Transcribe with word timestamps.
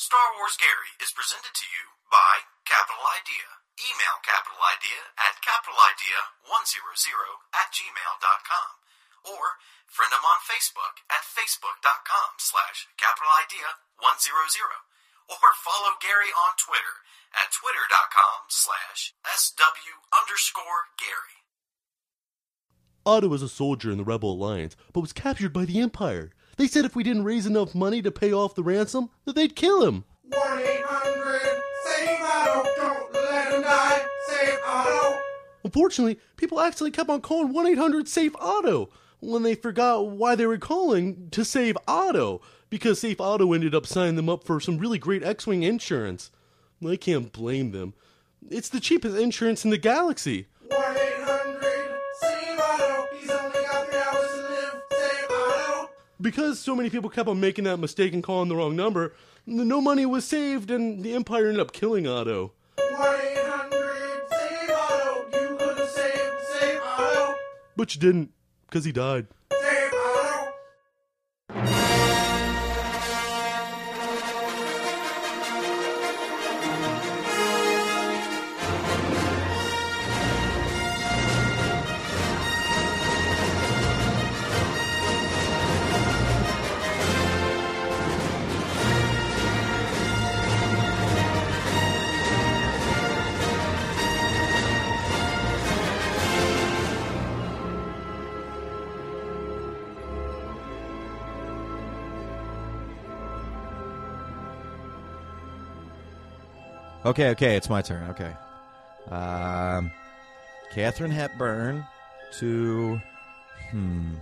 Star 0.00 0.32
Wars 0.40 0.56
Gary 0.56 0.96
is 0.96 1.12
presented 1.12 1.52
to 1.52 1.68
you 1.68 1.92
by 2.08 2.48
Capital 2.64 3.04
Idea. 3.20 3.60
Email 3.84 4.16
Capital 4.24 4.56
Idea 4.56 5.12
at 5.20 5.36
capitalidea100 5.44 6.40
at 7.52 7.68
gmail.com 7.68 8.70
or 9.28 9.60
friend 9.84 10.08
them 10.08 10.24
on 10.24 10.40
Facebook 10.40 11.04
at 11.12 11.20
facebook.com 11.28 12.40
slash 12.40 12.88
capitalidea100 12.96 14.72
or 15.28 15.52
follow 15.60 15.92
Gary 16.00 16.32
on 16.32 16.56
Twitter 16.56 17.04
at 17.36 17.52
twitter.com 17.52 18.48
slash 18.48 19.12
sw 19.36 20.00
underscore 20.16 20.96
Gary. 20.96 21.44
Otto 23.04 23.28
was 23.28 23.44
a 23.44 23.52
soldier 23.52 23.92
in 23.92 24.00
the 24.00 24.08
Rebel 24.08 24.32
Alliance, 24.32 24.80
but 24.96 25.04
was 25.04 25.12
captured 25.12 25.52
by 25.52 25.68
the 25.68 25.76
Empire. 25.76 26.32
They 26.60 26.66
said 26.66 26.84
if 26.84 26.94
we 26.94 27.02
didn't 27.02 27.24
raise 27.24 27.46
enough 27.46 27.74
money 27.74 28.02
to 28.02 28.10
pay 28.10 28.34
off 28.34 28.54
the 28.54 28.62
ransom, 28.62 29.08
that 29.24 29.34
they'd 29.34 29.56
kill 29.56 29.82
him. 29.82 30.04
1 30.24 30.58
800 30.58 31.40
Save 31.86 32.20
Otto. 32.20 32.68
Don't 32.76 33.14
let 33.14 33.54
him 33.54 33.62
die. 33.62 34.04
Save 34.28 34.58
Otto. 34.66 35.18
Unfortunately, 35.64 36.20
people 36.36 36.60
actually 36.60 36.90
kept 36.90 37.08
on 37.08 37.22
calling 37.22 37.54
1 37.54 37.66
800 37.66 38.08
Safe 38.08 38.36
Otto 38.38 38.90
when 39.20 39.42
they 39.42 39.54
forgot 39.54 40.06
why 40.10 40.34
they 40.34 40.44
were 40.44 40.58
calling 40.58 41.30
to 41.30 41.46
save 41.46 41.78
Otto, 41.88 42.42
because 42.68 43.00
Safe 43.00 43.22
Otto 43.22 43.54
ended 43.54 43.74
up 43.74 43.86
signing 43.86 44.16
them 44.16 44.28
up 44.28 44.44
for 44.44 44.60
some 44.60 44.76
really 44.76 44.98
great 44.98 45.22
X 45.22 45.46
Wing 45.46 45.62
insurance. 45.62 46.30
I 46.86 46.96
can't 46.96 47.32
blame 47.32 47.70
them. 47.70 47.94
It's 48.50 48.68
the 48.68 48.80
cheapest 48.80 49.16
insurance 49.16 49.64
in 49.64 49.70
the 49.70 49.78
galaxy. 49.78 50.48
Because 56.20 56.58
so 56.58 56.76
many 56.76 56.90
people 56.90 57.08
kept 57.08 57.28
on 57.28 57.40
making 57.40 57.64
that 57.64 57.78
mistake 57.78 58.12
and 58.12 58.22
calling 58.22 58.48
the 58.48 58.56
wrong 58.56 58.76
number, 58.76 59.14
no 59.46 59.80
money 59.80 60.04
was 60.04 60.24
saved 60.26 60.70
and 60.70 61.02
the 61.02 61.14
Empire 61.14 61.46
ended 61.46 61.60
up 61.60 61.72
killing 61.72 62.06
Otto. 62.06 62.52
1 62.76 62.90
800 62.98 64.22
Save 64.30 64.70
Otto. 64.70 65.24
You 65.32 65.56
could 65.56 65.78
have 65.78 65.88
saved 65.88 66.32
Save 66.52 66.80
Otto. 66.82 67.34
But 67.76 67.94
you 67.94 68.00
didn't, 68.00 68.32
because 68.66 68.84
he 68.84 68.92
died. 68.92 69.28
Okay, 107.04 107.30
okay, 107.30 107.56
it's 107.56 107.70
my 107.70 107.80
turn. 107.80 108.10
Okay. 108.10 108.34
Um, 109.10 109.90
Katharine 110.72 111.10
Hepburn 111.10 111.86
to. 112.38 113.00
Hmm. 113.70 114.14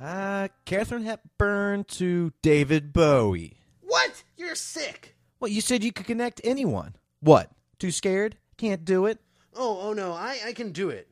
Uh, 0.00 0.46
Katharine 0.64 1.04
Hepburn 1.04 1.82
to 1.84 2.32
David 2.40 2.92
Bowie. 2.92 3.56
What? 3.80 4.22
You're 4.36 4.54
sick. 4.54 5.16
Well, 5.40 5.50
you 5.50 5.60
said 5.60 5.82
you 5.82 5.92
could 5.92 6.06
connect 6.06 6.40
anyone. 6.44 6.94
What? 7.20 7.50
Too 7.80 7.90
scared? 7.90 8.36
Can't 8.56 8.84
do 8.84 9.06
it? 9.06 9.18
Oh, 9.56 9.80
oh 9.82 9.92
no, 9.92 10.12
I, 10.12 10.38
I 10.46 10.52
can 10.52 10.70
do 10.70 10.88
it. 10.88 11.08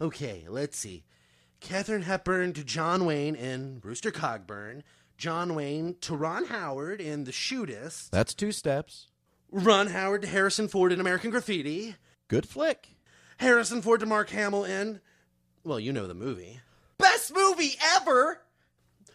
Okay, 0.00 0.46
let's 0.48 0.76
see. 0.76 1.04
Katharine 1.60 2.02
Hepburn 2.02 2.54
to 2.54 2.64
John 2.64 3.04
Wayne 3.04 3.36
in 3.36 3.80
Rooster 3.84 4.10
Cogburn. 4.10 4.82
John 5.16 5.54
Wayne 5.54 5.94
to 6.00 6.16
Ron 6.16 6.46
Howard 6.46 7.00
in 7.00 7.22
The 7.22 7.30
Shootist. 7.30 8.10
That's 8.10 8.34
two 8.34 8.50
steps. 8.50 9.06
Ron 9.54 9.86
Howard 9.86 10.22
to 10.22 10.28
Harrison 10.28 10.66
Ford 10.66 10.90
in 10.90 10.98
American 10.98 11.30
Graffiti. 11.30 11.94
Good 12.26 12.44
flick. 12.44 12.88
Harrison 13.36 13.82
Ford 13.82 14.00
to 14.00 14.06
Mark 14.06 14.30
Hamill 14.30 14.64
in. 14.64 15.00
Well, 15.62 15.78
you 15.78 15.92
know 15.92 16.08
the 16.08 16.14
movie. 16.14 16.58
Best 16.98 17.32
movie 17.32 17.76
ever! 17.94 18.40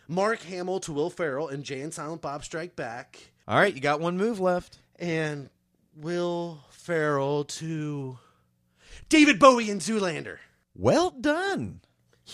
Mark 0.07 0.41
Hamill 0.43 0.79
to 0.79 0.93
Will 0.93 1.09
Ferrell 1.09 1.49
in 1.49 1.63
Jay 1.63 1.81
and 1.81 1.93
Silent 1.93 2.21
Bob 2.21 2.45
Strike 2.45 2.77
Back. 2.77 3.19
All 3.49 3.59
right, 3.59 3.75
you 3.75 3.81
got 3.81 3.99
one 3.99 4.15
move 4.15 4.39
left. 4.39 4.79
And 4.97 5.49
Will 5.93 6.63
Ferrell 6.69 7.43
to 7.43 8.17
David 9.09 9.39
Bowie 9.39 9.69
in 9.69 9.79
Zoolander. 9.79 10.37
Well 10.73 11.09
done. 11.11 11.81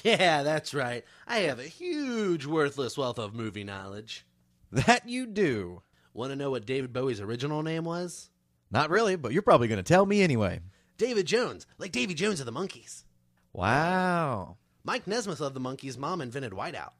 Yeah, 0.03 0.43
that's 0.43 0.75
right. 0.75 1.05
I 1.25 1.39
have 1.39 1.57
a 1.57 1.63
huge, 1.63 2.45
worthless 2.45 2.97
wealth 2.99 3.17
of 3.17 3.33
movie 3.33 3.63
knowledge. 3.63 4.27
That 4.71 5.09
you 5.09 5.25
do. 5.25 5.81
Want 6.15 6.31
to 6.31 6.37
know 6.37 6.49
what 6.49 6.65
David 6.65 6.93
Bowie's 6.93 7.19
original 7.19 7.61
name 7.61 7.83
was? 7.83 8.29
Not 8.71 8.89
really, 8.89 9.17
but 9.17 9.33
you're 9.33 9.41
probably 9.41 9.67
going 9.67 9.83
to 9.83 9.83
tell 9.83 10.05
me 10.05 10.21
anyway. 10.21 10.61
David 10.97 11.25
Jones, 11.25 11.67
like 11.77 11.91
Davy 11.91 12.13
Jones 12.13 12.39
of 12.39 12.45
the 12.45 12.53
Monkees. 12.53 13.03
Wow. 13.51 14.55
Mike 14.85 15.07
Nesmith 15.07 15.41
of 15.41 15.53
the 15.53 15.59
Monkees' 15.59 15.97
mom 15.97 16.21
invented 16.21 16.53
Whiteout. 16.53 16.93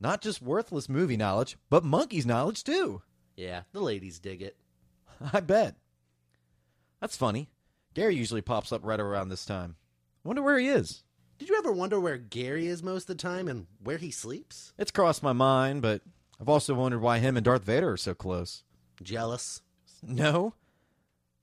Not 0.00 0.20
just 0.20 0.42
worthless 0.42 0.86
movie 0.86 1.16
knowledge, 1.16 1.56
but 1.70 1.82
Monkees 1.82 2.26
knowledge 2.26 2.62
too. 2.62 3.00
Yeah, 3.36 3.62
the 3.72 3.80
ladies 3.80 4.18
dig 4.18 4.42
it. 4.42 4.58
I 5.32 5.40
bet. 5.40 5.76
That's 7.00 7.16
funny. 7.16 7.48
Gary 7.94 8.16
usually 8.16 8.42
pops 8.42 8.70
up 8.70 8.84
right 8.84 9.00
around 9.00 9.30
this 9.30 9.46
time. 9.46 9.76
Wonder 10.24 10.42
where 10.42 10.58
he 10.58 10.68
is. 10.68 11.04
Did 11.38 11.48
you 11.48 11.56
ever 11.56 11.72
wonder 11.72 11.98
where 11.98 12.18
Gary 12.18 12.66
is 12.66 12.82
most 12.82 13.04
of 13.08 13.16
the 13.16 13.22
time 13.22 13.48
and 13.48 13.66
where 13.82 13.96
he 13.96 14.10
sleeps? 14.10 14.74
It's 14.76 14.90
crossed 14.90 15.22
my 15.22 15.32
mind, 15.32 15.80
but 15.80 16.02
I've 16.40 16.48
also 16.48 16.74
wondered 16.74 17.00
why 17.00 17.18
him 17.18 17.36
and 17.36 17.44
Darth 17.44 17.64
Vader 17.64 17.90
are 17.92 17.96
so 17.96 18.14
close. 18.14 18.62
Jealous? 19.02 19.62
No. 20.02 20.54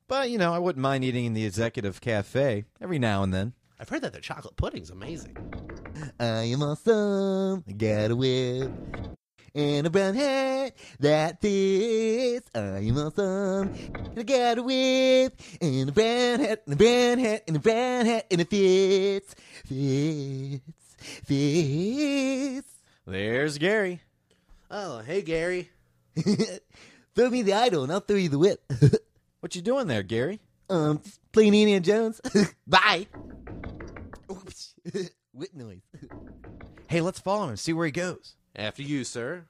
But, 0.08 0.30
you 0.30 0.38
know, 0.38 0.54
I 0.54 0.60
wouldn't 0.60 0.82
mind 0.82 1.04
eating 1.04 1.26
in 1.26 1.34
the 1.34 1.46
executive 1.46 2.00
cafe 2.00 2.64
every 2.80 3.00
now 3.00 3.24
and 3.24 3.34
then. 3.34 3.54
I've 3.80 3.90
heard 3.90 4.04
that 4.04 4.14
their 4.14 4.22
chocolate 4.22 4.56
pudding's 4.56 4.90
amazing. 4.90 5.36
I 6.20 6.44
am 6.44 6.64
awesome. 6.64 7.64
I 7.68 7.72
got 7.74 8.12
a 8.12 8.16
whip 8.16 8.72
and 9.54 9.88
a 9.88 9.90
brown 9.90 10.16
hat 10.16 10.76
that 11.00 11.42
fits. 11.42 12.50
I 12.56 12.60
am 12.60 12.98
awesome. 12.98 13.74
And 13.94 14.20
I 14.20 14.24
got 14.24 14.60
a 14.60 14.64
whip 14.64 15.42
and 15.60 15.90
a 15.90 15.92
brown 15.92 16.40
hat 16.40 16.64
and 16.66 16.74
a 16.74 16.78
brown 16.78 17.20
hat 17.20 17.44
and 17.48 17.58
a 17.58 17.60
brown 17.60 18.06
hat 18.06 18.28
and 18.32 18.42
it 18.42 18.50
fits, 18.50 19.36
fits, 19.66 20.64
fits. 21.26 22.68
There's 23.06 23.58
Gary. 23.58 24.02
Oh, 24.72 25.00
hey, 25.00 25.22
Gary. 25.22 25.70
throw 27.16 27.30
me 27.30 27.42
the 27.42 27.53
idol 27.53 27.84
and 27.84 27.92
I'll 27.92 28.00
throw 28.00 28.18
you 28.18 28.30
the 28.30 28.40
whip. 28.40 28.64
What 29.42 29.56
you 29.56 29.62
doing 29.62 29.86
there, 29.86 30.02
Gary? 30.02 30.40
um, 30.72 31.00
playing 31.31 31.53
Indiana 31.53 31.80
Jones. 31.80 32.20
Bye. 32.68 33.06
Oops. 34.31 34.74
whip 35.34 35.53
noise. 35.53 35.81
Hey, 36.88 37.00
let's 37.02 37.20
follow 37.20 37.44
him 37.44 37.50
and 37.50 37.59
see 37.59 37.72
where 37.72 37.86
he 37.86 37.92
goes. 37.92 38.34
After 38.56 38.81
you, 38.81 39.03
sir. 39.03 39.46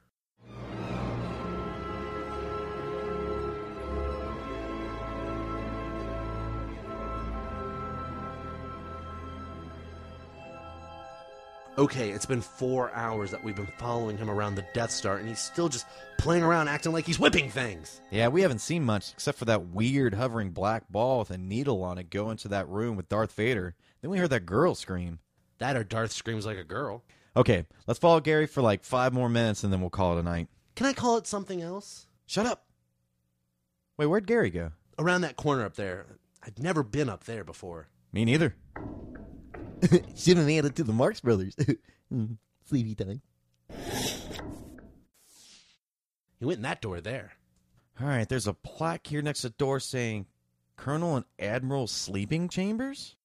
Okay, 11.78 12.12
it's 12.12 12.26
been 12.26 12.40
four 12.40 12.90
hours 12.94 13.32
that 13.32 13.44
we've 13.44 13.58
been 13.58 13.68
following 13.78 14.18
him 14.18 14.30
around 14.30 14.56
the 14.56 14.66
Death 14.74 14.92
Star, 14.92 15.18
and 15.18 15.28
he's 15.28 15.42
still 15.42 15.68
just 15.68 15.86
playing 16.18 16.42
around 16.42 16.70
acting 16.70 16.94
like 16.94 17.06
he's 17.06 17.20
whipping 17.20 17.50
things. 17.50 18.00
Yeah, 18.12 18.30
we 18.30 18.44
haven't 18.44 18.60
seen 18.60 18.86
much 18.86 19.12
except 19.12 19.38
for 19.38 19.44
that 19.46 19.68
weird 19.68 20.14
hovering 20.14 20.52
black 20.52 20.90
ball 20.90 21.20
with 21.20 21.32
a 21.32 21.38
needle 21.38 21.84
on 21.84 21.98
it 21.98 22.10
go 22.10 22.30
into 22.30 22.48
that 22.48 22.70
room 22.70 22.96
with 22.96 23.10
Darth 23.10 23.34
Vader. 23.34 23.76
Then 24.02 24.10
we 24.10 24.20
heard 24.20 24.30
that 24.30 24.46
girl 24.46 24.74
scream. 24.74 25.20
That 25.58 25.76
or 25.76 25.84
Darth 25.84 26.14
screams 26.14 26.46
like 26.46 26.58
a 26.58 26.64
girl. 26.64 27.04
Okay, 27.36 27.66
let's 27.88 28.00
follow 28.00 28.22
Gary 28.22 28.48
for 28.48 28.62
like 28.62 28.86
five 28.86 29.12
more 29.12 29.28
minutes 29.28 29.66
and 29.66 29.74
then 29.74 29.82
we'll 29.82 29.90
call 29.90 30.16
it 30.16 30.22
a 30.22 30.24
night. 30.24 30.48
Can 30.76 30.88
I 30.88 30.94
call 30.94 31.18
it 31.18 31.28
something 31.28 31.62
else? 31.62 32.08
Shut 32.26 32.46
up. 32.46 32.68
Wait, 33.98 34.06
where'd 34.06 34.28
Gary 34.28 34.50
go? 34.50 34.72
Around 34.98 35.22
that 35.22 35.36
corner 35.36 35.66
up 35.66 35.76
there. 35.76 36.06
I've 36.42 36.58
never 36.58 36.84
been 36.84 37.10
up 37.10 37.26
there 37.26 37.44
before. 37.44 37.90
Me 38.14 38.24
neither. 38.24 38.56
Should 40.16 40.38
have 40.38 40.46
made 40.46 40.66
it 40.66 40.76
to 40.76 40.84
the 40.84 40.94
Marx 40.94 41.20
Brothers. 41.22 41.56
Mm, 42.14 42.38
Sleepy 42.70 42.94
time. 42.94 43.20
He 46.40 46.46
went 46.46 46.58
in 46.58 46.62
that 46.64 46.80
door 46.82 47.02
there. 47.02 47.34
All 48.00 48.08
right, 48.08 48.30
there's 48.30 48.46
a 48.46 48.54
plaque 48.54 49.08
here 49.08 49.24
next 49.24 49.42
to 49.42 49.50
the 49.50 49.56
door 49.58 49.80
saying 49.80 50.28
Colonel 50.78 51.16
and 51.16 51.26
Admiral 51.40 51.88
sleeping 51.88 52.48
chambers? 52.48 53.16